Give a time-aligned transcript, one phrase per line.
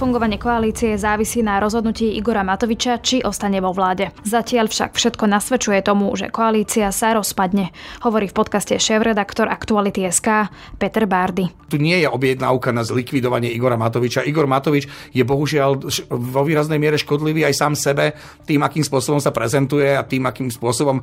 [0.00, 4.08] Fungovanie koalície závisí na rozhodnutí Igora Matoviča, či ostane vo vláde.
[4.24, 7.68] Zatiaľ však všetko nasvedčuje tomu, že koalícia sa rozpadne,
[8.00, 10.48] hovorí v podcaste šéf-redaktor Aktuality SK
[10.80, 11.52] Peter Bárdy.
[11.68, 14.24] Tu nie je objednávka na zlikvidovanie Igora Matoviča.
[14.24, 18.16] Igor Matovič je bohužiaľ vo výraznej miere škodlivý aj sám sebe
[18.48, 21.02] tým, akým spôsobom sa prezentuje a tým, akým spôsobom e,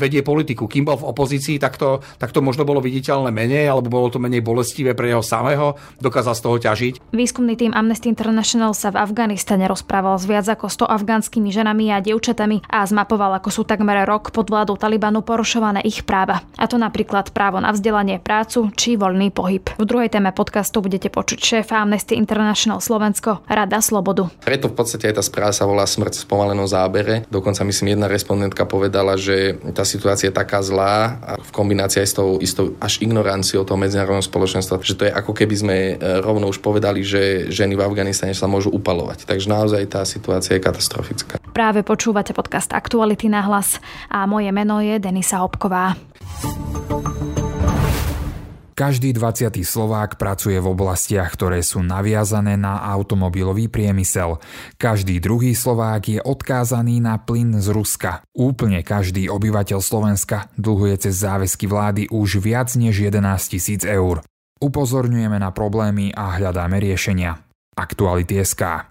[0.00, 0.64] vedie politiku.
[0.64, 4.16] Kým bol v opozícii, tak to, tak to možno bolo viditeľné menej, alebo bolo to
[4.16, 6.94] menej bolestivé pre jeho samého, dokázal z toho ťažiť.
[7.12, 11.90] Výskumný tým Amnesty International International sa v Afganistane rozprával s viac ako 100 afgánskymi ženami
[11.90, 16.46] a dievčatami a zmapoval, ako sú takmer rok pod vládou Talibanu porušované ich práva.
[16.54, 19.66] A to napríklad právo na vzdelanie, prácu či voľný pohyb.
[19.74, 24.30] V druhej téme podcastu budete počuť šéfa Amnesty International Slovensko Rada Slobodu.
[24.46, 27.26] Preto v podstate aj tá správa sa volá Smrť v spomalenom zábere.
[27.34, 32.08] Dokonca myslím jedna respondentka povedala, že tá situácia je taká zlá a v kombinácii aj
[32.08, 36.22] s tou istou až ignoranciou toho medzinárodného spoločenstva, že to je ako keby sme e,
[36.22, 39.24] rovno už povedali, že ženy v Afganistane Afganistane sa môžu upalovať.
[39.24, 41.40] Takže naozaj tá situácia je katastrofická.
[41.56, 43.80] Práve počúvate podcast Aktuality na hlas
[44.12, 45.96] a moje meno je Denisa Hopková.
[48.78, 49.58] Každý 20.
[49.66, 54.38] Slovák pracuje v oblastiach, ktoré sú naviazané na automobilový priemysel.
[54.78, 58.22] Každý druhý Slovák je odkázaný na plyn z Ruska.
[58.38, 63.18] Úplne každý obyvateľ Slovenska dlhuje cez záväzky vlády už viac než 11
[63.50, 64.22] tisíc eur.
[64.62, 67.47] Upozorňujeme na problémy a hľadáme riešenia.
[67.78, 68.90] Aktuality.sk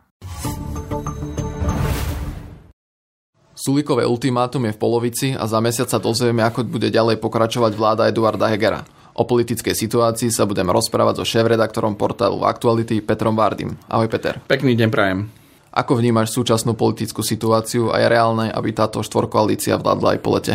[3.52, 8.08] Sulikové ultimátum je v polovici a za mesiac sa dozvieme, ako bude ďalej pokračovať vláda
[8.08, 8.88] Eduarda Hegera.
[9.12, 13.76] O politickej situácii sa budeme rozprávať so šéf-redaktorom portálu Aktuality Petrom Vardym.
[13.92, 14.40] Ahoj Peter.
[14.48, 15.47] Pekný deň prajem.
[15.78, 20.54] Ako vnímaš súčasnú politickú situáciu a je reálne, aby táto štvorkoalícia vládla aj po lete?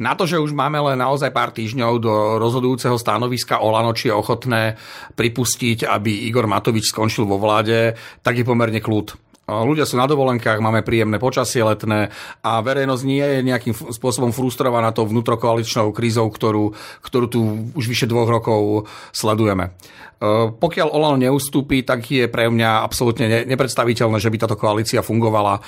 [0.00, 4.16] Na to, že už máme len naozaj pár týždňov do rozhodujúceho stanoviska Olano, či je
[4.16, 4.80] ochotné
[5.12, 7.92] pripustiť, aby Igor Matovič skončil vo vláde,
[8.24, 9.31] tak je pomerne kľud.
[9.42, 12.14] Ľudia sú na dovolenkách, máme príjemné počasie letné
[12.46, 17.40] a verejnosť nie je nejakým spôsobom frustrovaná tou vnútrokoaličnou krízou, ktorú, ktorú tu
[17.74, 19.74] už vyše dvoch rokov sledujeme.
[20.22, 25.58] E, pokiaľ Olano neustúpi, tak je pre mňa absolútne nepredstaviteľné, že by táto koalícia fungovala
[25.58, 25.60] e,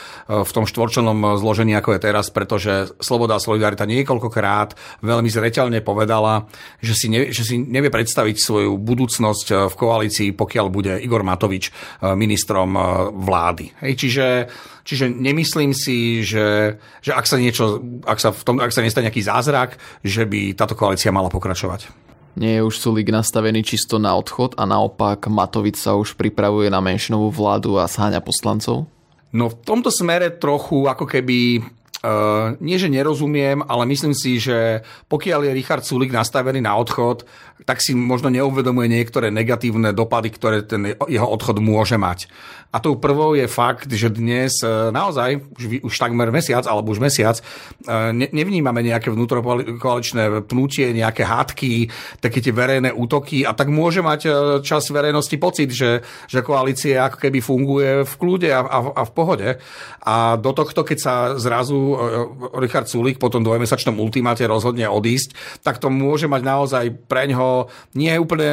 [0.47, 6.47] v tom štvorčlenom zložení, ako je teraz, pretože Sloboda a Solidarita niekoľkokrát veľmi zreteľne povedala,
[6.79, 11.27] že si, ne, že si nevie predstaviť svoju budúcnosť e, v koalícii, pokiaľ bude Igor
[11.27, 11.75] Matovič
[12.15, 12.77] ministrom
[13.11, 13.64] vlády.
[13.81, 14.27] Hej, čiže
[14.85, 19.09] Čiže nemyslím si, že, že ak, sa niečo, ak, sa v tom, ak sa nestane
[19.09, 21.89] nejaký zázrak, že by táto koalícia mala pokračovať.
[22.37, 26.85] Nie je už Sulik nastavený čisto na odchod a naopak Matovič sa už pripravuje na
[26.85, 28.85] menšinovú vládu a sháňa poslancov?
[29.33, 31.65] No v tomto smere trochu ako keby
[32.05, 37.25] Uh, nie, že nerozumiem, ale myslím si, že pokiaľ je Richard Sulik nastavený na odchod,
[37.65, 42.29] tak si možno neuvedomuje niektoré negatívne dopady, ktoré ten jeho odchod môže mať.
[42.75, 46.99] A tou prvou je fakt, že dnes e, naozaj, už, už takmer mesiac, alebo už
[46.99, 51.87] mesiac, e, ne, nevnímame nejaké vnútrokoaličné pnutie, nejaké hádky,
[52.19, 54.31] také tie verejné útoky a tak môže mať e,
[54.67, 59.13] čas verejnosti pocit, že, že koalícia ako keby funguje v kľude a, a, a v
[59.15, 59.49] pohode.
[60.03, 61.94] A do tohto, keď sa zrazu
[62.59, 68.13] Richard Sulik po tom dvojmesačnom ultimáte rozhodne odísť, tak to môže mať naozaj preňho nie
[68.13, 68.51] je úplne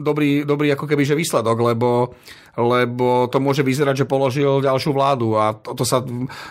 [0.00, 2.12] dobrý, dobrý ako keby že výsledok, lebo
[2.58, 6.02] lebo to môže vyzerať, že položil ďalšiu vládu a to, to sa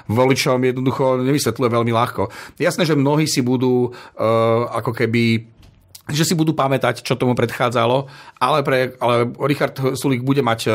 [0.07, 2.31] voličom jednoducho nevysvetľuje veľmi ľahko.
[2.55, 3.93] Jasné, že mnohí si budú uh,
[4.71, 5.43] ako keby
[6.09, 8.09] že si budú pamätať, čo tomu predchádzalo,
[8.41, 10.69] ale, pre, ale Richard Sulik bude mať e,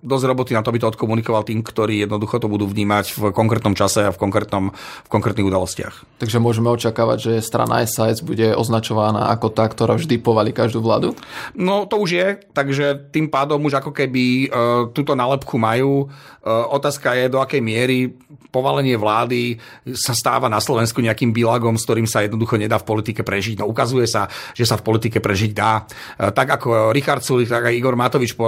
[0.00, 3.76] dosť roboty na to, aby to odkomunikoval tým, ktorí jednoducho to budú vnímať v konkrétnom
[3.76, 6.18] čase a v, konkrétnom, v konkrétnych udalostiach.
[6.18, 11.12] Takže môžeme očakávať, že strana SAS bude označovaná ako tá, ktorá vždy povali každú vládu?
[11.52, 16.08] No to už je, takže tým pádom už ako keby uh, túto nálepku majú.
[16.42, 18.16] Uh, otázka je, do akej miery
[18.48, 19.60] povalenie vlády
[19.92, 23.60] sa stáva na Slovensku nejakým bilagom, s ktorým sa jednoducho nedá v politike prežiť.
[23.60, 25.82] No ukazuje sa, že sa v politike prežiť dá.
[25.82, 28.38] E, tak ako Richard Sulik, tak aj Igor Matovič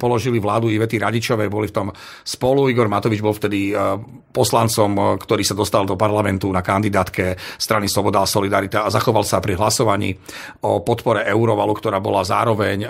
[0.00, 1.88] položili vládu Ivety Radičovej, boli v tom
[2.24, 2.72] spolu.
[2.72, 3.74] Igor Matovič bol vtedy e,
[4.32, 9.22] poslancom, e, ktorý sa dostal do parlamentu na kandidátke strany Sloboda a Solidarita a zachoval
[9.22, 10.16] sa pri hlasovaní
[10.64, 12.86] o podpore Eurovalu, ktorá bola zároveň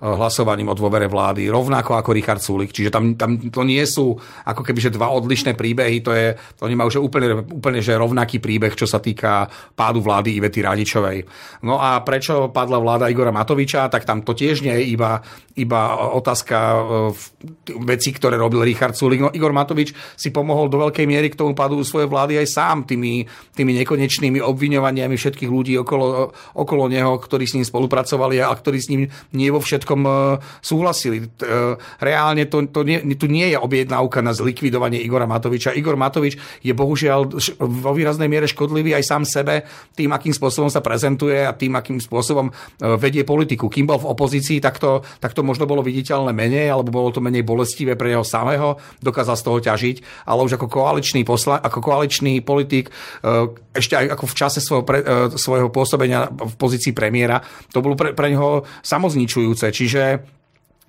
[0.00, 2.70] hlasovaním o dôvere vlády, rovnako ako Richard Sulik.
[2.70, 4.14] Čiže tam, tam to nie sú
[4.46, 8.38] ako keby že dva odlišné príbehy, to je, to majú že úplne, úplne že rovnaký
[8.38, 11.18] príbeh, čo sa týka pádu vlády Ivety Radičovej.
[11.66, 15.24] No a pre prečo padla vláda Igora Matoviča, tak tam to tiež nie je iba,
[15.56, 16.76] iba otázka
[17.80, 19.24] vecí, ktoré robil Richard Sulik.
[19.24, 22.84] No, Igor Matovič si pomohol do veľkej miery k tomu padu svojej vlády aj sám
[22.84, 23.24] tými,
[23.56, 28.92] tými nekonečnými obviňovaniami všetkých ľudí okolo, okolo neho, ktorí s ním spolupracovali a ktorí s
[28.92, 30.00] ním nie vo všetkom
[30.60, 31.24] súhlasili.
[32.04, 35.72] Reálne to, to nie, tu nie je objednávka na zlikvidovanie Igora Matoviča.
[35.72, 37.32] Igor Matovič je bohužiaľ
[37.64, 39.64] vo výraznej miere škodlivý aj sám sebe
[39.96, 42.52] tým, akým spôsobom sa prezentuje a tým, akým spôsobom e,
[42.96, 43.68] vedie politiku.
[43.68, 47.20] Kým bol v opozícii, tak to, tak to možno bolo viditeľné menej, alebo bolo to
[47.20, 51.78] menej bolestivé pre neho samého, dokázal z toho ťažiť, ale už ako koaličný, posla, ako
[51.84, 56.96] koaličný politik, e, ešte aj ako v čase svojho, pre, e, svojho pôsobenia v pozícii
[56.96, 59.68] premiéra, to bolo pre, pre neho samozničujúce.
[59.70, 60.39] Čiže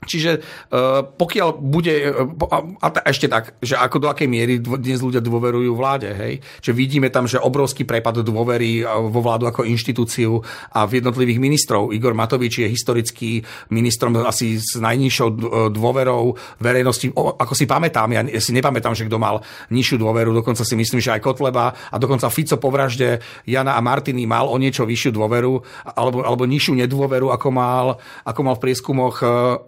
[0.02, 5.22] Čiže uh, pokiaľ bude, uh, a, ešte tak, že ako do akej miery dnes ľudia
[5.22, 6.42] dôverujú vláde, hej?
[6.58, 10.42] Čiže vidíme tam, že obrovský prepad dôvery vo vládu ako inštitúciu
[10.74, 11.94] a v jednotlivých ministrov.
[11.94, 15.28] Igor Matovič je historický ministrom asi s najnižšou
[15.70, 17.14] dôverou verejnosti.
[17.14, 20.98] O, ako si pamätám, ja si nepamätám, že kto mal nižšiu dôveru, dokonca si myslím,
[20.98, 25.14] že aj Kotleba a dokonca Fico po vražde Jana a Martiny mal o niečo vyššiu
[25.14, 25.54] dôveru
[25.94, 29.16] alebo, alebo nižšiu nedôveru, ako mal, ako mal v prieskumoch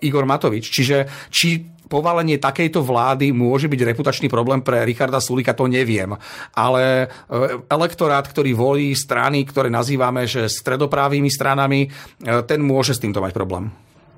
[0.01, 0.71] Igor Igor Matovič.
[0.71, 0.97] Čiže
[1.27, 6.15] či povalenie takejto vlády môže byť reputačný problém pre Richarda Sulika, to neviem.
[6.55, 7.07] Ale e,
[7.67, 11.89] elektorát, ktorý volí strany, ktoré nazývame že stredoprávými stranami, e,
[12.47, 13.69] ten môže s týmto mať problém.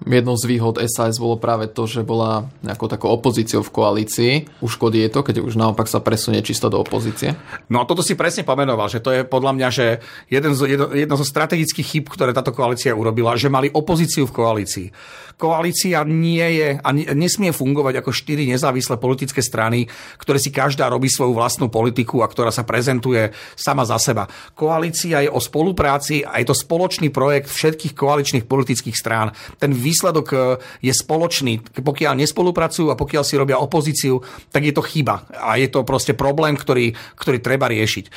[0.03, 4.31] Jednou z výhod SAS bolo práve to, že bola nejakou takou opozíciou v koalícii.
[4.59, 7.31] Uškodí je to, keď už naopak sa presunie čisto do opozície?
[7.71, 10.91] No a toto si presne pomenoval, že to je podľa mňa, že jeden z, jedno,
[10.91, 14.87] jedno zo strategických chyb, ktoré táto koalícia urobila, že mali opozíciu v koalícii
[15.35, 19.87] koalícia nie je a nesmie fungovať ako štyri nezávislé politické strany,
[20.19, 24.31] ktoré si každá robí svoju vlastnú politiku a ktorá sa prezentuje sama za seba.
[24.55, 29.35] Koalícia je o spolupráci a je to spoločný projekt všetkých koaličných politických strán.
[29.59, 30.37] Ten výsledok e,
[30.83, 31.63] je spoločný.
[31.79, 34.19] Pokiaľ nespolupracujú a pokiaľ si robia opozíciu,
[34.51, 35.23] tak je to chyba.
[35.31, 38.05] A je to proste problém, ktorý, ktorý treba riešiť.
[38.05, 38.11] E,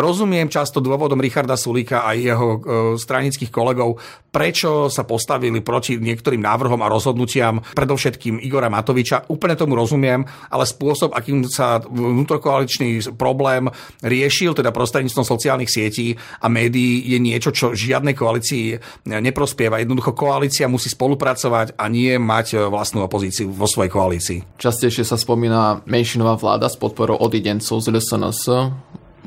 [0.00, 2.58] rozumiem často dôvodom Richarda Sulíka a jeho e,
[2.96, 4.00] stranických kolegov,
[4.32, 9.28] prečo sa postavili proti niektorým návrhom a rozhodnutiam predovšetkým Igora Matoviča.
[9.28, 13.68] Úplne tomu rozumiem, ale spôsob, akým sa vnútrokoaličný problém
[14.00, 18.78] riešil, teda prostredníctvom sociálnych sietí a médií, je niečo, čo žiadnej koalícii
[19.08, 19.80] neprospieva.
[19.80, 24.38] Jednoducho koalícia musí spolupracovať a nie mať vlastnú opozíciu vo svojej koalícii.
[24.60, 28.44] Častejšie sa spomína menšinová vláda s podporou odidencov z LSNS.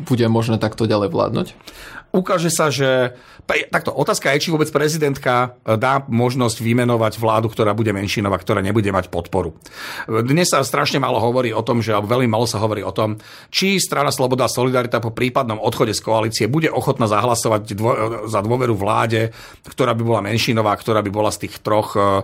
[0.05, 1.47] Bude možné takto ďalej vládnuť?
[2.11, 3.15] Ukáže sa, že...
[3.51, 8.63] Takto, otázka je, či vôbec prezidentka e, dá možnosť vymenovať vládu, ktorá bude menšinová, ktorá
[8.63, 9.59] nebude mať podporu.
[10.07, 13.19] Dnes sa strašne málo hovorí o tom, že veľmi malo sa hovorí o tom,
[13.51, 17.97] či strana Sloboda a Solidarita po prípadnom odchode z koalície bude ochotná zahlasovať dvo, e,
[18.31, 19.35] za dôveru vláde,
[19.67, 22.23] ktorá by bola menšinová, ktorá by bola z tých troch uh,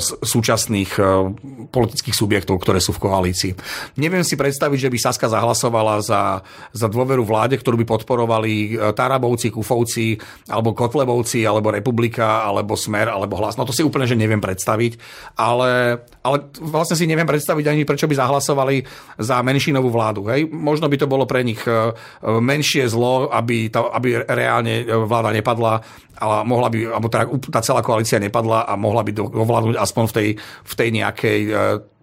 [0.00, 1.32] súčasných uh,
[1.68, 3.52] politických subjektov, ktoré sú v koalícii.
[4.00, 6.40] Neviem si predstaviť, že by Saska zahlasovala za,
[6.72, 10.14] za dôveru vláde, ktorú by podporovali Tara Tarabovci, Kufovci,
[10.46, 13.58] alebo Kotlebovci, alebo Republika, alebo Smer, alebo Hlas.
[13.58, 14.94] No to si úplne, že neviem predstaviť,
[15.34, 18.86] ale, ale vlastne si neviem predstaviť ani, prečo by zahlasovali
[19.18, 20.30] za menšinovú vládu.
[20.30, 20.46] Hej?
[20.54, 21.90] Možno by to bolo pre nich e,
[22.22, 25.82] menšie zlo, aby, to, aby reálne vláda nepadla
[26.18, 30.14] a mohla by, alebo tá, tá celá koalícia nepadla a mohla by dovládnuť aspoň v
[30.14, 30.28] tej,
[30.62, 31.52] v tej nejakej e,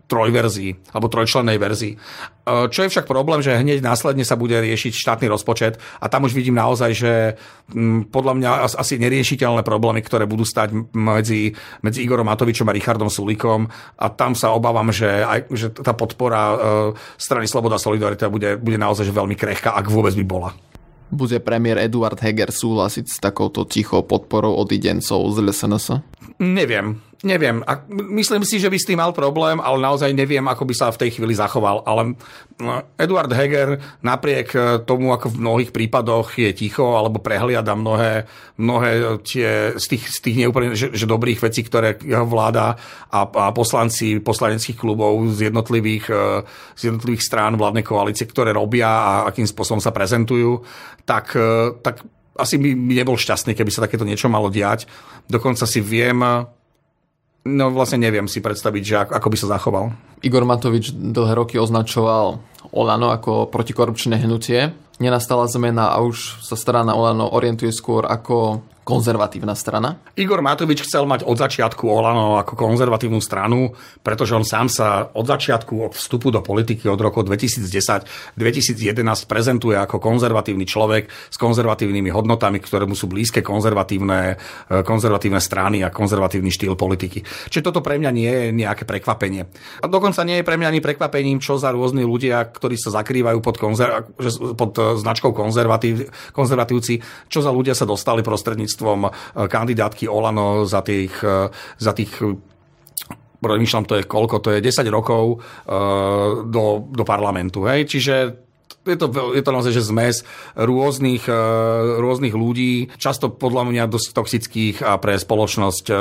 [0.05, 1.93] trojverzii alebo trojčlennej verzii.
[1.93, 1.97] E,
[2.69, 6.37] čo je však problém, že hneď následne sa bude riešiť štátny rozpočet a tam už
[6.37, 7.13] vidím naozaj, že
[8.13, 13.65] podľa mňa asi neriešiteľné problémy, ktoré budú stať medzi, medzi Igorom Matovičom a Richardom Sulikom
[13.97, 16.57] a tam sa obávam, že, aj, že tá podpora e,
[17.17, 20.51] strany Sloboda a Solidarita bude, bude naozaj veľmi krehká, ak vôbec by bola.
[21.15, 25.87] Bude premiér Eduard Heger súhlasiť s takouto tichou podporou odidencov z LSNS?
[26.41, 26.99] Neviem.
[27.25, 27.65] Neviem.
[27.65, 30.93] A myslím si, že by s tým mal problém, ale naozaj neviem, ako by sa
[30.93, 31.81] v tej chvíli zachoval.
[31.81, 32.13] Ale
[32.61, 38.29] no, Eduard Heger napriek e, tomu, ako v mnohých prípadoch je ticho alebo prehliada mnohé,
[38.61, 42.77] mnohé tie, z tých, z tých neúplne že, že dobrých vecí, ktoré jeho vláda
[43.09, 46.45] a, a poslanci poslaneckých klubov z jednotlivých, e,
[46.77, 50.61] z jednotlivých strán vládnej koalície, ktoré robia a akým spôsobom sa prezentujú,
[51.09, 52.05] tak, e, tak
[52.37, 52.69] asi by
[53.01, 54.85] nebol šťastný, keby sa takéto niečo malo diať.
[55.25, 56.21] Dokonca si viem
[57.45, 59.93] No vlastne neviem si predstaviť, že ako by sa zachoval.
[60.25, 62.41] Igor Matovič dlhé roky označoval
[62.73, 64.73] Olano ako protikorupčné hnutie.
[64.97, 69.97] Nenastala zmena a už sa strana Olano orientuje skôr ako konzervatívna strana?
[70.13, 73.73] Igor Matovič chcel mať od začiatku Olano ako konzervatívnu stranu,
[74.05, 78.37] pretože on sám sa od začiatku od vstupu do politiky od roku 2010-2011
[79.25, 84.37] prezentuje ako konzervatívny človek s konzervatívnymi hodnotami, ktoré mu sú blízke konzervatívne,
[84.69, 87.25] e, konzervatívne strany a konzervatívny štýl politiky.
[87.25, 89.49] Čiže toto pre mňa nie je nejaké prekvapenie.
[89.81, 93.41] A dokonca nie je pre mňa ani prekvapením, čo za rôzni ľudia, ktorí sa zakrývajú
[93.41, 94.05] pod, konzer-
[94.53, 97.01] pod značkou konzervatív- konzervatívci,
[97.33, 99.09] čo za ľudia sa dostali prostredníctvom prostredníctvom e,
[99.47, 102.11] kandidátky Olano za tých, e, za tých
[103.45, 105.37] rozmýšľam, to je koľko, to je 10 rokov e,
[106.43, 107.63] do, do parlamentu.
[107.65, 107.87] Hej?
[107.87, 108.15] Čiže
[108.85, 110.21] je to, je to naozaj, že zmes
[110.53, 111.41] rôznych, e,
[111.97, 115.95] rôznych ľudí, často podľa mňa dosť toxických a pre spoločnosť, e,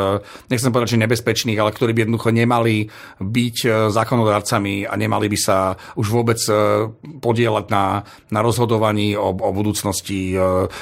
[0.52, 5.38] nechcem povedať, že nebezpečných, ale ktorí by jednoducho nemali byť e, zákonodárcami a nemali by
[5.40, 5.58] sa
[5.96, 6.36] už vôbec
[7.24, 10.36] podielať na, na rozhodovaní o, o budúcnosti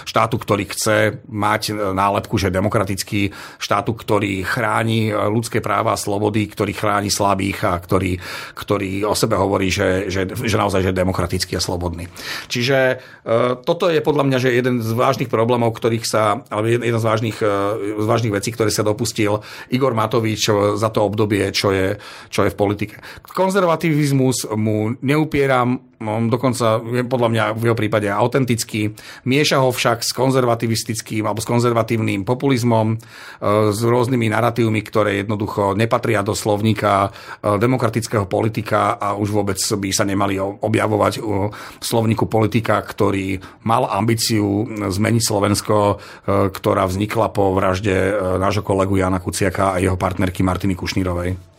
[0.08, 3.30] štátu, ktorý chce mať nálepku, že demokratický
[3.60, 8.18] štátu, ktorý chráni ľudské práva a slobody, ktorý chráni slabých a ktorý,
[8.56, 12.08] ktorý o sebe hovorí, že, že, že naozaj že demokratický a slobodný slobodný.
[12.48, 12.96] Čiže e,
[13.62, 17.38] toto je podľa mňa že jeden z vážnych problémov, ktorých sa, alebo jeden z vážnych,
[17.44, 17.52] e,
[18.00, 20.48] z vážnych vecí, ktoré sa dopustil Igor Matovič
[20.80, 22.00] za to obdobie, čo je,
[22.32, 22.96] čo je v politike.
[23.36, 28.94] Konzervativizmus mu neupieram, on dokonca je podľa mňa v jeho prípade autentický.
[29.28, 32.96] Mieša ho však s konzervativistickým alebo s konzervatívnym populizmom, e,
[33.70, 37.10] s rôznymi narratívmi, ktoré jednoducho nepatria do slovníka
[37.42, 43.86] e, demokratického politika a už vôbec by sa nemali objavovať v slovníku politika, ktorý mal
[43.86, 45.94] ambíciu zmeniť Slovensko, e,
[46.50, 47.94] ktorá vznikla po vražde
[48.40, 51.51] nášho kolegu Jana Kuciaka a jeho partnerky Martiny Kušnírovej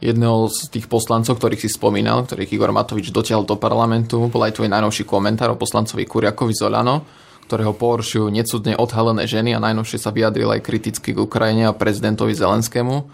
[0.00, 4.56] jedného z tých poslancov, ktorých si spomínal, ktorých Igor Matovič dotiahol do parlamentu, bol aj
[4.56, 7.04] tvoj najnovší komentár o poslancovi Kuriakovi Zolano,
[7.44, 12.32] ktorého pohoršujú necudne odhalené ženy a najnovšie sa vyjadril aj kriticky k Ukrajine a prezidentovi
[12.32, 13.06] Zelenskému.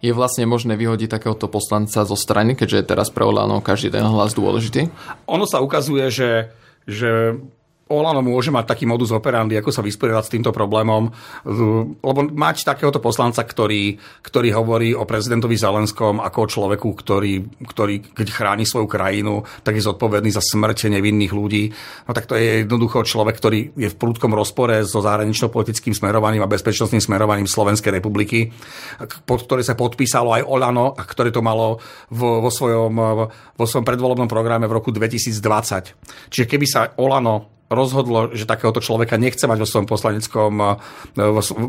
[0.00, 4.06] Je vlastne možné vyhodiť takéhoto poslanca zo strany, keďže je teraz pre Olano každý ten
[4.06, 4.88] hlas dôležitý?
[5.28, 6.30] Ono sa ukazuje, že,
[6.88, 7.36] že
[7.90, 11.10] Olano môže mať taký modus operandi, ako sa vysporiadať s týmto problémom,
[12.00, 18.14] lebo mať takéhoto poslanca, ktorý, ktorý hovorí o prezidentovi Zelenskom ako o človeku, ktorý, ktorý,
[18.14, 21.74] keď chráni svoju krajinu, tak je zodpovedný za smrť nevinných ľudí.
[22.06, 26.52] No tak to je jednoducho človek, ktorý je v prúdkom rozpore so zahranično-politickým smerovaním a
[26.52, 28.54] bezpečnostným smerovaním Slovenskej republiky,
[29.26, 31.82] pod ktoré sa podpísalo aj Olano a ktoré to malo
[32.14, 32.94] vo, vo, svojom,
[33.58, 36.30] vo svojom predvolebnom programe v roku 2020.
[36.30, 40.66] Čiže keby sa Olano rozhodlo, že takéhoto človeka nechce mať vo svojom poslaneckom, e,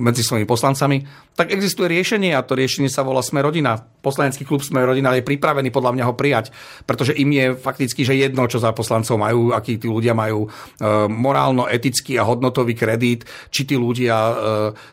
[0.01, 1.05] medzi svojimi poslancami,
[1.37, 3.77] tak existuje riešenie a to riešenie sa volá Sme rodina.
[4.01, 6.49] Poslanecký klub Sme rodina je pripravený podľa mňa ho prijať,
[6.89, 10.49] pretože im je fakticky, že jedno, čo za poslancov majú, akí tí ľudia majú e,
[11.05, 14.33] morálno-etický a hodnotový kredit, či tí ľudia e,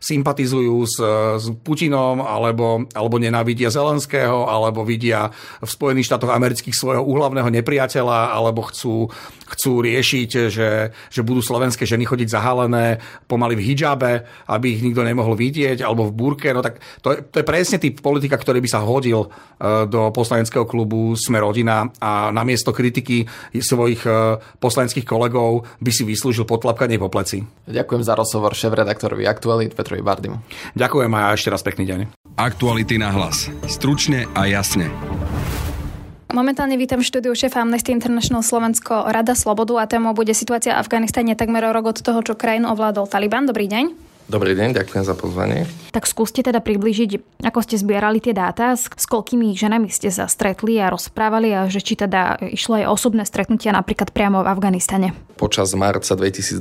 [0.04, 1.00] sympatizujú s,
[1.40, 5.32] s Putinom, alebo, alebo nenávidia Zelenského, alebo vidia
[5.64, 9.08] v Spojených štátoch amerických svojho úhlavného nepriateľa, alebo chcú,
[9.48, 10.68] chcú riešiť, že
[11.08, 12.98] že budú slovenské ženy chodiť zahalené
[13.30, 16.50] pomaly v hijabe, aby ich nikto nemohol vidieť, alebo v burke.
[16.50, 19.28] No tak to je, to je presne typ politika, ktorý by sa hodil e,
[19.86, 23.28] do poslaneckého klubu Sme rodina a namiesto kritiky
[23.58, 27.44] svojich e, poslaneckých kolegov by si vyslúžil potlapkanie po pleci.
[27.68, 30.40] Ďakujem za rozhovor šéf-redaktorovi Aktualit Petrovi Bardimu.
[30.74, 32.00] Ďakujem a ešte raz pekný deň.
[32.38, 33.50] Aktuality na hlas.
[33.68, 34.88] Stručne a jasne.
[36.28, 41.32] Momentálne vítam štúdiu šéfa Amnesty International Slovensko Rada Slobodu a témou bude situácia v Afganistane
[41.32, 43.48] takmer rok od toho, čo krajinu ovládol Taliban.
[43.48, 44.07] Dobrý deň.
[44.28, 45.64] Dobrý deň, ďakujem za pozvanie.
[45.88, 50.76] Tak skúste teda približiť, ako ste zbierali tie dáta, s, koľkými ženami ste sa stretli
[50.76, 55.16] a rozprávali a že či teda išlo aj osobné stretnutia napríklad priamo v Afganistane.
[55.40, 56.60] Počas marca 2022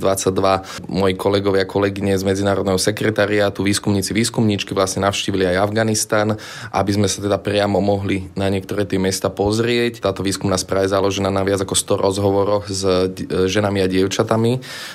[0.88, 6.40] moji kolegovia a kolegyne z Medzinárodného sekretariátu, výskumníci, výskumníčky vlastne navštívili aj Afganistan,
[6.72, 10.00] aby sme sa teda priamo mohli na niektoré tie miesta pozrieť.
[10.00, 13.12] Táto výskumná správa je založená na viac ako 100 rozhovoroch s
[13.52, 14.52] ženami a dievčatami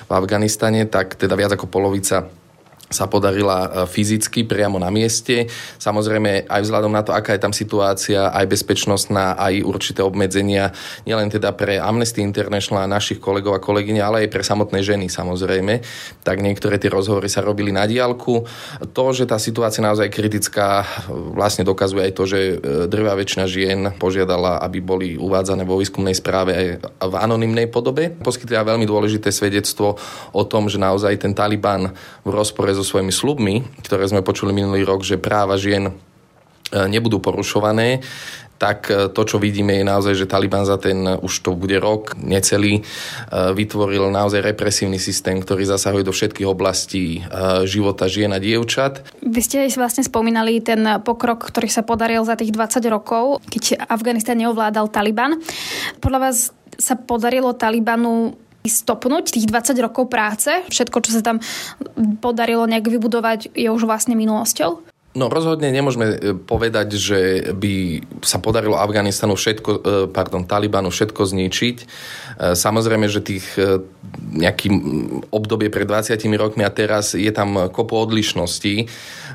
[0.08, 2.32] v Afganistane, tak teda viac ako polovica
[2.92, 5.49] sa podarila e, fyzicky priamo na mieste.
[5.76, 10.72] Samozrejme aj vzhľadom na to, aká je tam situácia, aj bezpečnostná, aj určité obmedzenia,
[11.04, 15.06] nielen teda pre Amnesty International a našich kolegov a kolegyne, ale aj pre samotné ženy
[15.12, 15.84] samozrejme.
[16.25, 18.44] Tak niektoré tie rozhovory sa robili na diálku.
[18.92, 22.54] To, že tá situácia naozaj kritická, vlastne dokazuje aj to, že e,
[22.88, 26.66] drvá väčšina žien požiadala, aby boli uvádzané vo výskumnej správe aj
[27.08, 28.11] v anonymnej podobe.
[28.11, 29.96] Poskytli veľmi dôležité svedectvo
[30.30, 31.90] o tom, že naozaj ten Taliban
[32.22, 35.94] v rozpore so so svojimi slubmi, ktoré sme počuli minulý rok, že práva žien
[36.72, 38.00] nebudú porušované
[38.62, 41.74] tak e, to, čo vidíme, je naozaj, že Taliban za ten, e, už to bude
[41.82, 42.82] rok, necelý, e,
[43.58, 47.24] vytvoril naozaj represívny systém, ktorý zasahuje do všetkých oblastí
[47.66, 49.02] života žien a dievčat.
[49.18, 54.38] Vy ste vlastne spomínali ten pokrok, ktorý sa podaril za tých 20 rokov, keď Afganistan
[54.38, 55.42] neovládal Taliban.
[55.98, 58.36] Podľa vás sa podarilo Talibanu
[58.69, 60.52] stopnúť tých 20 rokov práce?
[60.69, 61.38] Všetko, čo sa tam
[62.21, 64.91] podarilo nejak vybudovať, je už vlastne minulosťou?
[65.12, 69.78] No rozhodne nemôžeme e, povedať, že by sa podarilo Afganistanu všetko, e,
[70.09, 71.76] pardon, Talibanu všetko zničiť.
[71.76, 71.85] E,
[72.57, 73.45] samozrejme, že tých
[74.33, 74.69] nejaký
[75.28, 78.88] obdobie pred 20 rokmi a teraz je tam kopu odlišností.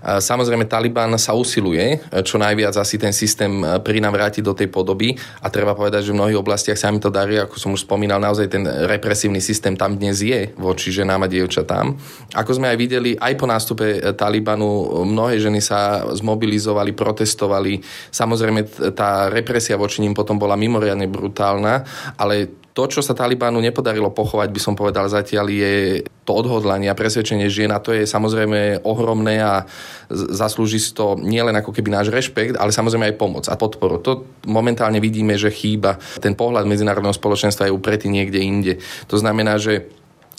[0.04, 5.74] Samozrejme, Taliban sa usiluje čo najviac asi ten systém prinavrátiť do tej podoby a treba
[5.74, 8.64] povedať, že v mnohých oblastiach sa mi to darí, ako som už spomínal, naozaj ten
[8.66, 11.98] represívny systém tam dnes je voči ženám a dievčatám.
[12.38, 17.84] Ako sme aj videli, aj po nástupe Talibanu mnohé ženy sa zmobilizovali, protestovali.
[18.08, 21.84] Samozrejme, tá represia voči ním potom bola mimoriadne brutálna,
[22.16, 26.94] ale to, čo sa Talibánu nepodarilo pochovať, by som povedal zatiaľ, je to odhodlanie a
[26.94, 29.66] presvedčenie žien a to je samozrejme ohromné a
[30.14, 33.98] zaslúži to nielen ako keby náš rešpekt, ale samozrejme aj pomoc a podporu.
[34.06, 35.98] To momentálne vidíme, že chýba.
[36.22, 38.74] Ten pohľad medzinárodného spoločenstva je upretý niekde inde.
[39.10, 39.90] To znamená, že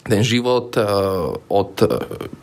[0.03, 0.83] ten život e,
[1.51, 1.73] od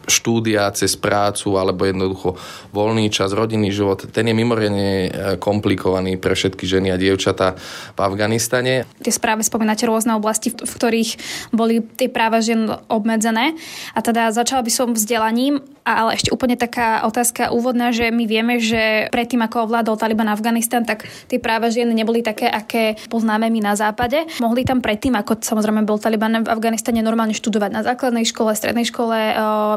[0.06, 2.38] štúdia cez prácu alebo jednoducho
[2.70, 5.10] voľný čas, rodinný život, ten je mimoriadne e,
[5.42, 7.58] komplikovaný pre všetky ženy a dievčatá
[7.96, 8.86] v Afganistane.
[9.02, 11.18] Tie správy spomínate rôzne oblasti, v ktorých
[11.50, 13.58] boli tie práva žien obmedzené.
[13.96, 18.58] A teda začala by som vzdelaním, ale ešte úplne taká otázka úvodná, že my vieme,
[18.62, 23.60] že predtým, ako ovládol Taliban Afganistan, tak tie práva žien neboli také, aké poznáme my
[23.62, 24.26] na západe.
[24.38, 28.86] Mohli tam predtým, ako samozrejme bol Taliban v Afganistane, normálne študovať na základnej škole, strednej
[28.86, 29.16] škole,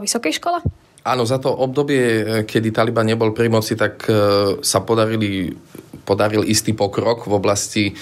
[0.02, 0.60] vysokej škole?
[1.10, 4.14] Áno, za to obdobie, e, kedy Taliban nebol pri moci, tak e,
[4.60, 5.48] sa podarili
[6.06, 7.94] podaril istý pokrok v oblasti e,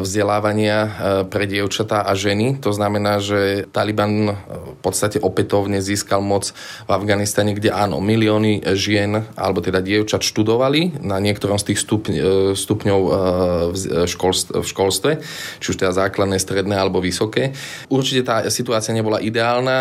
[0.00, 0.90] vzdelávania e,
[1.28, 2.58] pre dievčatá a ženy.
[2.64, 4.34] To znamená, že Taliban e,
[4.76, 6.52] v podstate opätovne získal moc
[6.84, 12.12] v Afganistane, kde áno, milióny žien alebo teda dievčat študovali na niektorom z tých stupň,
[12.56, 13.00] stupňov
[13.74, 14.06] v
[14.64, 15.10] školstve,
[15.60, 17.54] či už teda základné, stredné alebo vysoké.
[17.88, 19.78] Určite tá situácia nebola ideálna,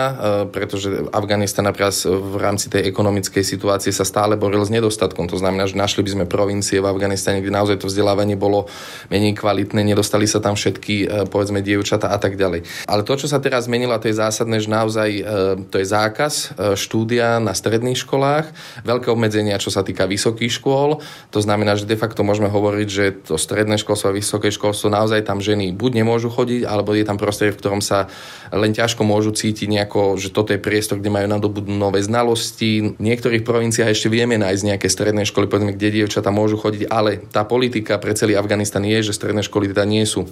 [0.52, 5.26] pretože Afganistan napríklad v rámci tej ekonomickej situácie sa stále boril s nedostatkom.
[5.32, 8.68] To znamená, že našli by sme provincie v Afganistane, kde naozaj to vzdelávanie bolo
[9.10, 12.66] menej kvalitné, nedostali sa tam všetky, e, povedzme, dievčata a tak ďalej.
[12.86, 15.22] Ale to, čo sa teraz zmenilo, to je zásadné, že naozaj e,
[15.72, 18.52] to je zákaz e, štúdia na stredných školách,
[18.84, 21.00] veľké obmedzenia, čo sa týka vysokých škôl.
[21.32, 25.24] To znamená, že de facto môžeme hovoriť, že to stredné školstvo a vysoké školstvo naozaj
[25.24, 28.12] tam ženy buď nemôžu chodiť, alebo je tam prostredie, v ktorom sa
[28.52, 32.94] len ťažko môžu cítiť nejako, že toto je priestor, kde majú nadobudnúť nové znalosti.
[32.98, 37.23] V niektorých provinciách ešte vieme nájsť nejaké stredné školy, povedzme, kde dievčatá môžu chodiť, ale
[37.32, 40.28] tá politika pre celý Afganistan je, že stredné školy teda nie sú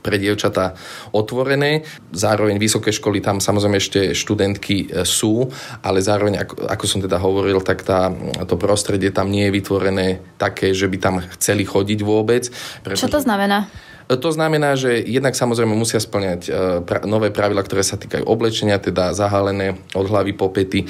[0.00, 0.78] pre dievčatá
[1.10, 1.82] otvorené.
[2.14, 5.50] Zároveň vysoké školy tam samozrejme ešte študentky e, sú,
[5.82, 8.08] ale zároveň, ako, ako som teda hovoril, tak tá,
[8.46, 10.06] to prostredie tam nie je vytvorené
[10.38, 12.46] také, že by tam chceli chodiť vôbec.
[12.86, 13.10] Pretože...
[13.10, 13.66] Čo to znamená?
[14.10, 16.50] To znamená, že jednak samozrejme musia splňať e,
[16.82, 20.82] pra- nové pravidla, ktoré sa týkajú oblečenia, teda zahalené od hlavy po pety.
[20.82, 20.86] E,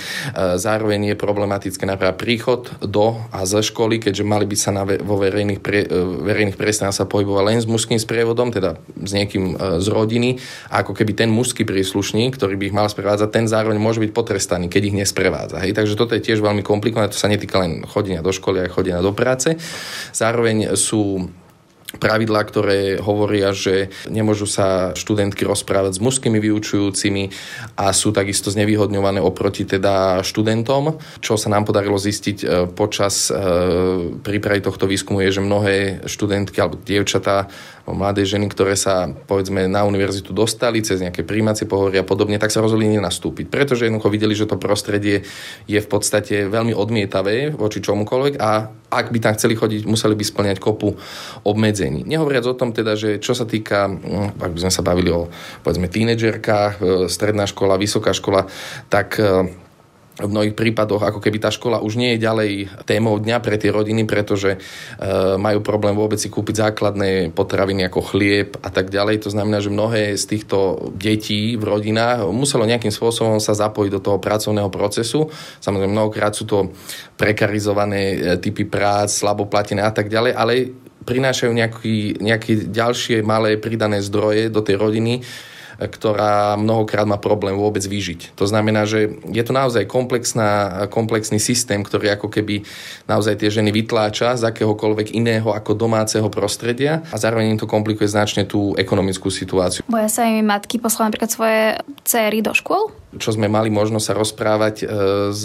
[0.57, 5.05] zároveň je problematické napríklad príchod do a ze školy, keďže mali by sa na ve-
[5.05, 9.53] vo verejných, pre- e, verejných priestranách sa pohybovať len s mužským sprievodom, teda s niekým
[9.85, 10.41] z rodiny.
[10.73, 14.17] A ako keby ten mužský príslušník, ktorý by ich mal sprevádzať, ten zároveň môže byť
[14.17, 15.61] potrestaný, keď ich nesprevádza.
[15.61, 15.77] Hej?
[15.77, 19.05] Takže toto je tiež veľmi komplikované, to sa netýka len chodenia do školy, aj chodenia
[19.05, 19.61] do práce.
[20.17, 21.29] Zároveň sú
[21.99, 27.35] pravidlá, ktoré hovoria, že nemôžu sa študentky rozprávať s mužskými vyučujúcimi
[27.75, 31.03] a sú takisto znevýhodňované oproti teda študentom.
[31.19, 33.35] Čo sa nám podarilo zistiť e, počas e,
[34.23, 35.77] prípravy tohto výskumu je, že mnohé
[36.07, 37.51] študentky alebo dievčatá
[37.91, 42.55] mladé ženy, ktoré sa povedzme na univerzitu dostali cez nejaké príjmacie pohovory a podobne, tak
[42.55, 43.51] sa rozhodli nenastúpiť.
[43.51, 45.27] Pretože jednoducho videli, že to prostredie
[45.67, 48.51] je v podstate veľmi odmietavé voči čomukoľvek a
[48.91, 50.99] ak by tam chceli chodiť, museli by splňať kopu
[51.47, 51.80] obmedzení.
[51.89, 55.33] Nehovoriac o tom teda, že čo sa týka, hm, ak by sme sa bavili o
[55.65, 58.45] povedzme tínedžerkách, e, stredná škola, vysoká škola,
[58.93, 59.49] tak e,
[60.21, 62.51] v mnohých prípadoch ako keby tá škola už nie je ďalej
[62.85, 64.59] témou dňa pre tie rodiny, pretože e,
[65.41, 69.25] majú problém vôbec si kúpiť základné potraviny ako chlieb a tak ďalej.
[69.25, 74.05] To znamená, že mnohé z týchto detí v rodinách muselo nejakým spôsobom sa zapojiť do
[74.05, 75.33] toho pracovného procesu.
[75.65, 76.75] Samozrejme, mnohokrát sú to
[77.17, 80.53] prekarizované e, typy prác, slabo platené a tak ďalej, ale
[81.11, 85.27] prinášajú nejaký, nejaké ďalšie malé pridané zdroje do tej rodiny,
[85.81, 88.37] ktorá mnohokrát má problém vôbec vyžiť.
[88.37, 92.63] To znamená, že je to naozaj komplexná, komplexný systém, ktorý ako keby
[93.09, 98.11] naozaj tie ženy vytláča z akéhokoľvek iného ako domáceho prostredia a zároveň im to komplikuje
[98.11, 99.81] značne tú ekonomickú situáciu.
[99.89, 101.63] Boja sa im matky poslať napríklad svoje
[102.05, 103.01] céry do škôl?
[103.19, 104.85] čo sme mali možnosť sa rozprávať e,
[105.35, 105.43] s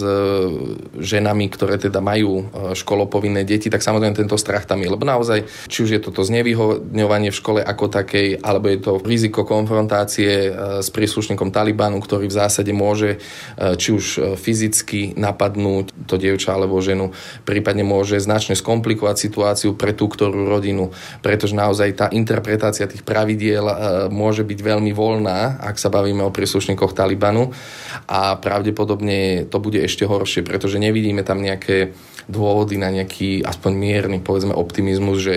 [0.94, 4.94] ženami, ktoré teda majú e, školopovinné deti, tak samozrejme tento strach tam je.
[4.94, 9.42] Lebo naozaj, či už je toto znevýhodňovanie v škole ako takej, alebo je to riziko
[9.42, 10.50] konfrontácie e,
[10.82, 13.18] s príslušníkom Talibanu, ktorý v zásade môže
[13.56, 17.14] či už fyzicky napadnúť to dievča alebo ženu,
[17.46, 23.64] prípadne môže značne skomplikovať situáciu pre tú ktorú rodinu, pretože naozaj tá interpretácia tých pravidiel
[24.12, 27.52] môže byť veľmi voľná, ak sa bavíme o príslušníkoch Talibanu.
[28.06, 34.18] A pravdepodobne to bude ešte horšie, pretože nevidíme tam nejaké dôvody na nejaký aspoň mierny,
[34.18, 35.34] povedzme, optimizmus, že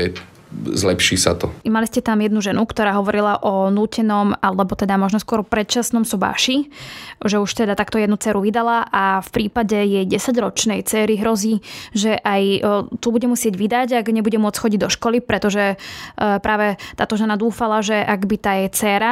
[0.49, 1.53] zlepší sa to.
[1.65, 6.73] Mali ste tam jednu ženu, ktorá hovorila o nútenom, alebo teda možno skôr predčasnom sobáši,
[7.21, 11.61] že už teda takto jednu dceru vydala a v prípade jej 10-ročnej cery hrozí,
[11.93, 12.65] že aj
[12.97, 15.77] tu bude musieť vydať, ak nebude môcť chodiť do školy, pretože
[16.17, 19.11] práve táto žena dúfala, že ak by tá jej dcéra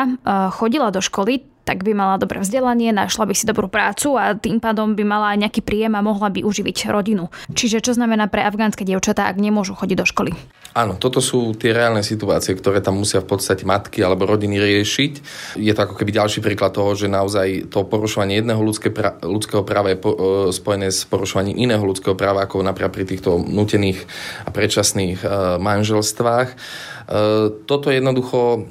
[0.58, 4.64] chodila do školy, tak by mala dobré vzdelanie, našla by si dobrú prácu a tým
[4.64, 7.28] pádom by mala aj nejaký príjem a mohla by uživiť rodinu.
[7.52, 10.32] Čiže čo znamená pre afgánske dievčatá, ak nemôžu chodiť do školy?
[10.78, 15.14] Áno, toto sú tie reálne situácie, ktoré tam musia v podstate matky alebo rodiny riešiť.
[15.58, 19.66] Je to ako keby ďalší príklad toho, že naozaj to porušovanie jedného ľudské pra- ľudského
[19.66, 24.06] práva je po- e, spojené s porušovaním iného ľudského práva, ako napríklad pri týchto nutených
[24.46, 25.28] a predčasných e,
[25.58, 26.48] manželstvách.
[26.54, 26.56] E,
[27.66, 28.70] toto jednoducho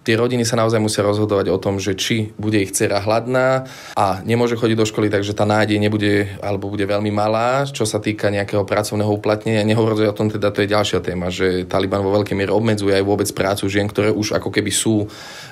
[0.00, 4.24] tie rodiny sa naozaj musia rozhodovať o tom, že či bude ich dcera hladná a
[4.24, 8.32] nemôže chodiť do školy, takže tá nádej nebude alebo bude veľmi malá, čo sa týka
[8.32, 9.66] nejakého pracovného uplatnenia.
[9.66, 13.04] Nehovorí o tom, teda to je ďalšia téma, že Taliban vo veľkej miere obmedzuje aj
[13.04, 15.04] vôbec prácu žien, ktoré už ako keby sú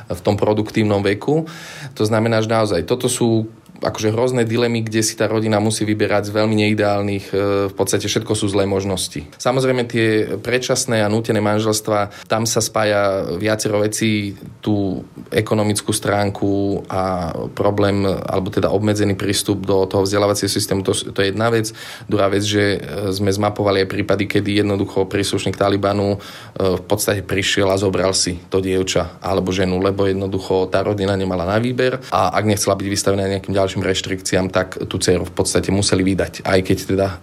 [0.08, 1.44] v tom produktívnom veku.
[1.92, 6.30] To znamená, že naozaj toto sú akože hrozné dilemy, kde si tá rodina musí vyberať
[6.30, 7.34] z veľmi neideálnych, e,
[7.70, 9.22] v podstate všetko sú zlé možnosti.
[9.38, 17.32] Samozrejme tie predčasné a nútené manželstva, tam sa spája viacero vecí, tú ekonomickú stránku a
[17.54, 21.70] problém, alebo teda obmedzený prístup do toho vzdelávacieho systému, to, to je jedna vec.
[22.10, 22.78] Druhá vec, že e,
[23.14, 26.18] sme zmapovali aj prípady, kedy jednoducho príslušník Talibanu e,
[26.58, 31.46] v podstate prišiel a zobral si to dievča alebo ženu, lebo jednoducho tá rodina nemala
[31.46, 35.34] na výber a ak nechcela byť vystavená nejakým ďalším ďalším reštrikciám, tak tú dceru v
[35.36, 37.18] podstate museli vydať, aj keď teda uh,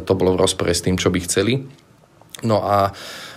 [0.00, 1.60] to bolo v rozpore s tým, čo by chceli.
[2.40, 3.29] No a uh,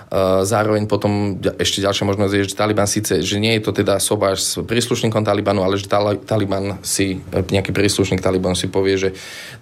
[0.45, 4.37] Zároveň potom ešte ďalšia možnosť je, že Taliban síce, že nie je to teda sobáš
[4.45, 5.89] s príslušníkom Talibanu, ale že
[6.21, 9.09] Taliban si, nejaký príslušník Talibanu si povie, že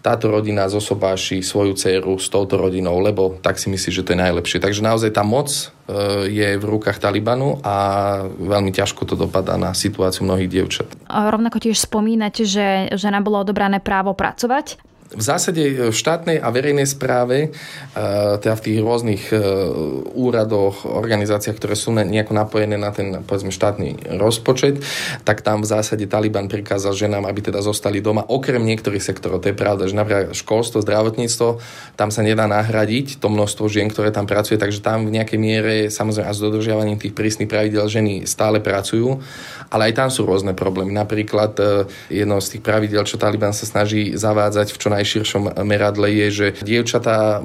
[0.03, 4.19] táto rodina zosobáši svoju dceru s touto rodinou, lebo tak si myslí, že to je
[4.19, 4.59] najlepšie.
[4.59, 7.75] Takže naozaj tá moc E, je v rukách Talibanu a
[8.23, 10.87] veľmi ťažko to dopadá na situáciu mnohých dievčat.
[11.11, 14.79] A rovnako tiež spomínate, že žena bolo odobrané právo pracovať.
[15.11, 17.49] V zásade v štátnej a verejnej správe, e,
[18.39, 19.43] teda v tých rôznych e,
[20.15, 24.79] úradoch, organizáciách, ktoré sú nejako napojené na ten povedzme, štátny rozpočet,
[25.27, 29.43] tak tam v zásade Taliban prikázal ženám, aby teda zostali doma, okrem niektorých sektorov.
[29.43, 31.59] To je pravda, že napríklad školstvo, zdravotníctvo,
[31.99, 35.75] tam sa nedá nahradiť to množstvo žien, ktoré tam pracuje, takže tam v nejakej miere,
[35.91, 39.19] samozrejme a s dodržiavaním tých prísnych pravidel ženy stále pracujú,
[39.67, 40.95] ale aj tam sú rôzne problémy.
[40.95, 41.63] Napríklad e,
[42.07, 46.27] jedno z tých pravidel, čo Taliban sa snaží zavádzať v čo naj najširšom meradle je,
[46.29, 47.41] že dievčatá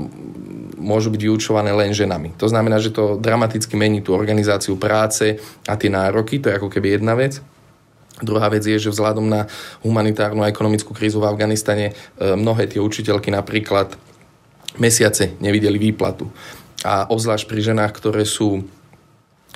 [0.77, 2.37] môžu byť vyučované len ženami.
[2.39, 6.69] To znamená, že to dramaticky mení tú organizáciu práce a tie nároky, to je ako
[6.71, 7.43] keby jedna vec.
[8.17, 9.45] Druhá vec je, že vzhľadom na
[9.85, 11.93] humanitárnu a ekonomickú krízu v Afganistane e,
[12.33, 13.93] mnohé tie učiteľky napríklad
[14.81, 16.33] mesiace nevideli výplatu.
[16.81, 18.65] A obzvlášť pri ženách, ktoré sú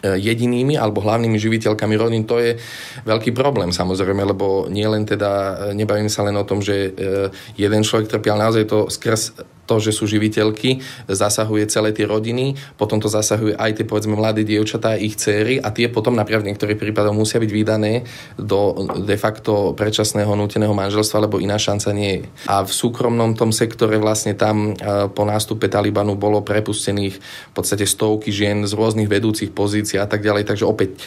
[0.03, 2.57] jedinými alebo hlavnými živiteľkami rodín, to je
[3.05, 5.31] veľký problém samozrejme, lebo nie len teda,
[5.71, 6.91] e, nebavím sa len o tom, že e,
[7.61, 9.23] jeden človek trpí, ale naozaj to skrz
[9.70, 14.42] to, že sú živiteľky, zasahuje celé tie rodiny, potom to zasahuje aj tie povedzme mladé
[14.42, 18.02] dievčatá, ich céry a tie potom napríklad v niektorých prípadoch musia byť vydané
[18.35, 22.22] do de facto predčasného núteného manželstva, lebo iná šanca nie je.
[22.50, 24.74] A v súkromnom tom sektore vlastne tam
[25.14, 30.24] po nástupe Talibanu bolo prepustených v podstate stovky žien z rôznych vedúcich pozícií a tak
[30.24, 30.98] ďalej, takže opäť e,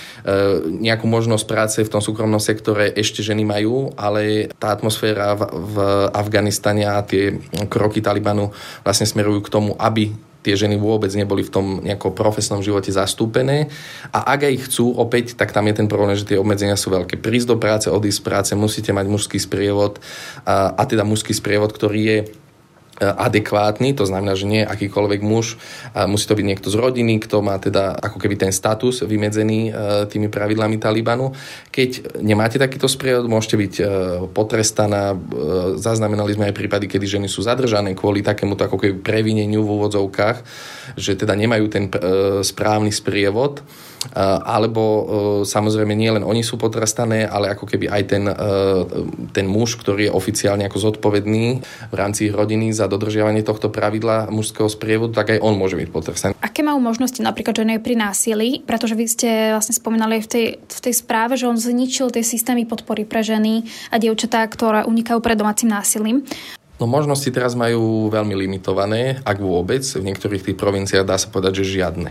[0.85, 5.75] nejakú možnosť práce v tom súkromnom sektore ešte ženy majú, ale tá atmosféra v, v
[6.13, 7.35] Afganistane a tie
[7.67, 8.52] kroky Talibanu
[8.85, 10.13] vlastne smerujú k tomu, aby
[10.43, 13.71] tie ženy vôbec neboli v tom nejakom profesnom živote zastúpené.
[14.11, 17.23] A ak aj chcú, opäť, tak tam je ten problém, že tie obmedzenia sú veľké.
[17.23, 20.03] Prísť do práce, odísť z práce, musíte mať mužský sprievod
[20.43, 22.19] a, a teda mužský sprievod, ktorý je
[23.01, 25.57] adekvátny, to znamená, že nie akýkoľvek muž,
[26.05, 29.73] musí to byť niekto z rodiny, kto má teda ako keby ten status vymedzený
[30.13, 31.33] tými pravidlami Talibanu.
[31.73, 33.73] Keď nemáte takýto sprievod, môžete byť
[34.31, 35.17] potrestaná.
[35.81, 40.37] Zaznamenali sme aj prípady, kedy ženy sú zadržané kvôli takémuto ako keby previneniu v úvodzovkách,
[40.93, 41.89] že teda nemajú ten
[42.45, 43.65] správny sprievod
[44.17, 44.83] alebo
[45.47, 48.23] samozrejme nie len oni sú potrestané, ale ako keby aj ten,
[49.31, 54.67] ten muž, ktorý je oficiálne ako zodpovedný v rámci rodiny za dodržiavanie tohto pravidla mužského
[54.67, 56.31] sprievodu, tak aj on môže byť potrestaný.
[56.43, 58.61] Aké majú možnosti napríklad ženy pri násilí?
[58.67, 62.67] Pretože vy ste vlastne spomínali v tej, v tej správe, že on zničil tie systémy
[62.67, 63.63] podpory pre ženy
[63.93, 66.25] a dievčatá, ktoré unikajú pred domácim násilím.
[66.81, 69.85] No možnosti teraz majú veľmi limitované, ak vôbec.
[69.85, 72.09] V niektorých tých provinciách dá sa povedať, že žiadne.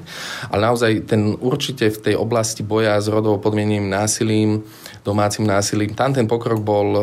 [0.55, 4.63] Ale naozaj ten určite v tej oblasti boja s rodovo podmieneným násilím,
[5.03, 7.03] domácim násilím, tam ten pokrok bol e,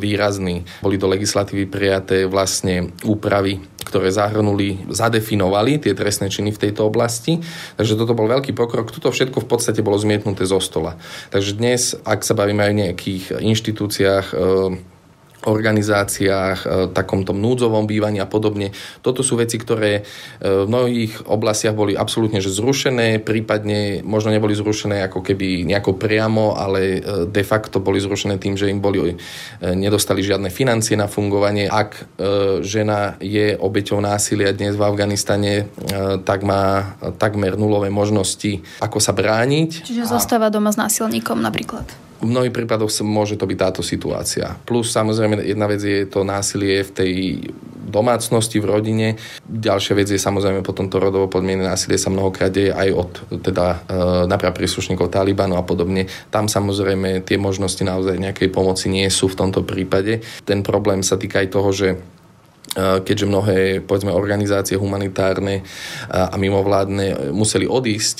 [0.00, 0.64] výrazný.
[0.80, 7.38] Boli do legislatívy prijaté vlastne úpravy ktoré zahrnuli, zadefinovali tie trestné činy v tejto oblasti.
[7.78, 8.90] Takže toto bol veľký pokrok.
[8.90, 10.98] Toto všetko v podstate bolo zmietnuté zo stola.
[11.30, 14.95] Takže dnes, ak sa bavíme aj o nejakých inštitúciách, e,
[15.46, 18.74] organizáciách, e, takomto núdzovom bývaní a podobne.
[19.00, 20.02] Toto sú veci, ktoré e,
[20.42, 26.58] v mnohých oblastiach boli absolútne že zrušené, prípadne možno neboli zrušené ako keby nejako priamo,
[26.58, 29.14] ale e, de facto boli zrušené tým, že im boli,
[29.62, 31.68] nedostali žiadne financie na fungovanie.
[31.70, 32.18] Ak
[32.64, 35.70] žena je obeťou násilia dnes v Afganistane,
[36.24, 39.86] tak má takmer nulové možnosti, ako sa brániť.
[39.86, 42.05] Čiže zostáva doma s násilníkom napríklad.
[42.20, 44.56] V mnohých prípadoch môže to byť táto situácia.
[44.64, 47.12] Plus samozrejme jedna vec je to násilie v tej
[47.86, 49.08] domácnosti, v rodine.
[49.46, 53.10] Ďalšia vec je samozrejme potom to rodovo podmienené násilie sa mnohokrát deje aj od
[53.46, 53.76] teda e,
[54.26, 56.10] napríklad príslušníkov Talibanu a podobne.
[56.28, 60.20] Tam samozrejme tie možnosti naozaj nejakej pomoci nie sú v tomto prípade.
[60.42, 61.88] Ten problém sa týka aj toho, že
[62.76, 65.62] keďže mnohé povedzme, organizácie humanitárne
[66.10, 68.16] a mimovládne museli odísť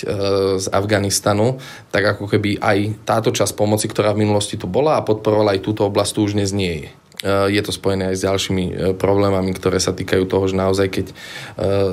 [0.56, 1.60] z Afganistanu,
[1.92, 5.64] tak ako keby aj táto časť pomoci, ktorá v minulosti tu bola a podporovala aj
[5.64, 6.90] túto oblasť, tu už dnes nie je.
[7.24, 11.06] Je to spojené aj s ďalšími e, problémami, ktoré sa týkajú toho, že naozaj keď
[11.08, 11.14] e,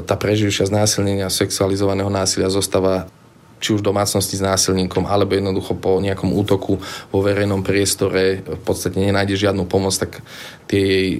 [0.03, 3.07] tá preživšia znásilnenia sexualizovaného násilia zostáva
[3.63, 8.99] či už domácnosti s násilníkom, alebo jednoducho po nejakom útoku vo verejnom priestore v podstate
[8.99, 10.19] nenájde žiadnu pomoc, tak
[10.67, 11.09] tie jej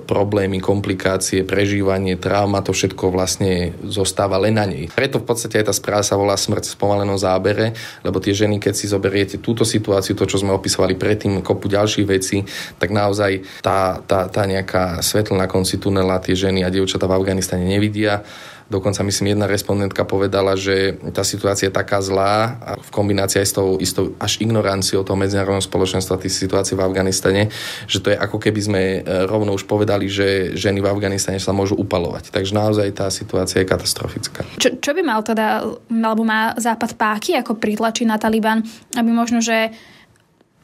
[0.00, 4.88] problémy, komplikácie, prežívanie, trauma, to všetko vlastne zostáva len na nej.
[4.92, 7.76] Preto v podstate aj tá správa sa volá smrť v spomalenom zábere,
[8.06, 12.06] lebo tie ženy, keď si zoberiete túto situáciu, to, čo sme opisovali predtým, kopu ďalších
[12.08, 12.46] vecí,
[12.78, 17.16] tak naozaj tá, tá, tá nejaká svetlo na konci tunela tie ženy a dievčatá v
[17.18, 18.22] Afganistane nevidia
[18.72, 23.48] Dokonca myslím, jedna respondentka povedala, že tá situácia je taká zlá a v kombinácii aj
[23.48, 27.52] s tou istou až ignoranciou toho medzinárodného spoločenstva tej situácie v Afganistane,
[27.84, 31.52] že to je ako keby sme e, rovno už povedali, že ženy v Afganistane sa
[31.52, 32.32] môžu upalovať.
[32.32, 34.48] Takže naozaj tá situácia je katastrofická.
[34.56, 38.64] Čo, čo by mal teda, alebo má Západ páky, ako pritlačiť na Taliban,
[38.96, 39.68] aby možno, že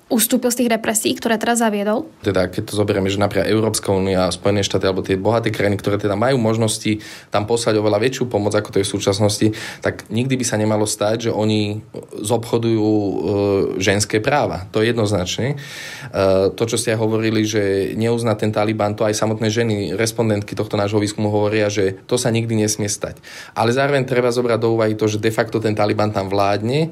[0.08, 2.08] ustúpil z tých represí, ktoré teraz zaviedol?
[2.24, 6.00] Teda keď to zoberieme, že napríklad Európska únia, Spojené štáty alebo tie bohaté krajiny, ktoré
[6.00, 9.46] teda majú možnosti tam poslať oveľa väčšiu pomoc, ako to je v súčasnosti,
[9.84, 11.84] tak nikdy by sa nemalo stať, že oni
[12.24, 13.12] zobchodujú e,
[13.84, 14.64] ženské práva.
[14.72, 15.54] To je jednoznačne.
[15.54, 15.56] E,
[16.56, 20.80] to, čo ste aj hovorili, že neuzná ten Taliban, to aj samotné ženy, respondentky tohto
[20.80, 23.20] nášho výskumu hovoria, že to sa nikdy nesmie stať.
[23.52, 26.88] Ale zároveň treba zobrať do úvahy to, že de facto ten Taliban tam vládne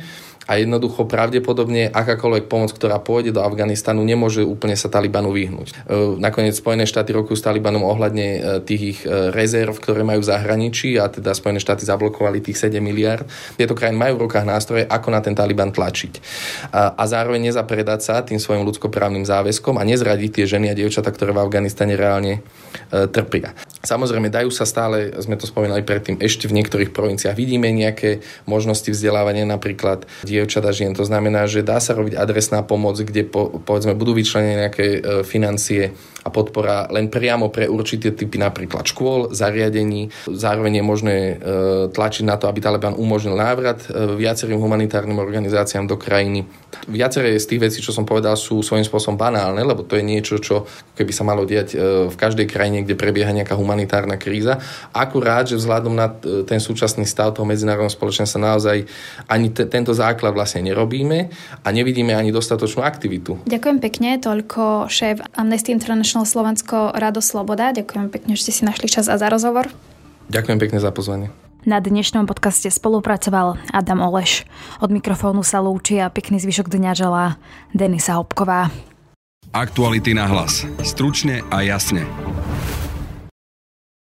[0.47, 5.75] a jednoducho pravdepodobne akákoľvek pomoc, ktorá pôjde do Afganistanu, nemôže úplne sa Talibanu vyhnúť.
[5.75, 5.75] E,
[6.23, 10.31] nakoniec Spojené štáty rokujú s Talibanom ohľadne e, tých ich e, rezerv, ktoré majú v
[10.31, 13.27] zahraničí a teda Spojené štáty zablokovali tých 7 miliard.
[13.59, 16.13] Tieto krajiny majú v rukách nástroje, ako na ten Taliban tlačiť.
[16.71, 21.11] A, a zároveň nezapredať sa tým svojim ľudskoprávnym záväzkom a nezradiť tie ženy a dievčatá,
[21.11, 22.39] ktoré v Afganistane reálne
[22.95, 23.51] e, trpia.
[23.83, 28.91] Samozrejme, dajú sa stále, sme to spomínali predtým, ešte v niektorých provinciách vidíme nejaké možnosti
[28.91, 30.07] vzdelávania, napríklad
[30.37, 30.93] dievčat a žien.
[30.93, 35.01] To znamená, že dá sa robiť adresná pomoc, kde po, povedzme budú vyčlenené nejaké e,
[35.25, 35.97] financie
[36.27, 40.11] a podpora len priamo pre určité typy napríklad škôl, zariadení.
[40.27, 41.35] Zároveň je možné e,
[41.95, 46.45] tlačiť na to, aby Taliban umožnil návrat e, viacerým humanitárnym organizáciám do krajiny.
[46.91, 50.37] Viaceré z tých vecí, čo som povedal, sú svojím spôsobom banálne, lebo to je niečo,
[50.43, 51.79] čo keby sa malo diať
[52.11, 54.61] v každej krajine, kde prebieha nejaká humanitárna kríza.
[54.93, 56.13] Akurát, že vzhľadom na
[56.45, 58.85] ten súčasný stav toho medzinárodného spoločenstva naozaj
[59.31, 61.31] ani te, tento základ základ vlastne nerobíme
[61.63, 63.39] a nevidíme ani dostatočnú aktivitu.
[63.47, 67.71] Ďakujem pekne, toľko šéf Amnesty International Slovensko Rado Sloboda.
[67.71, 69.71] Ďakujem pekne, že ste si našli čas a za rozhovor.
[70.35, 71.31] Ďakujem pekne za pozvanie.
[71.63, 74.43] Na dnešnom podcaste spolupracoval Adam Oleš.
[74.83, 77.39] Od mikrofónu sa lúči a pekný zvyšok dňa želá
[77.71, 78.71] Denisa Hopková.
[79.55, 80.67] Aktuality na hlas.
[80.83, 82.03] Stručne a jasne.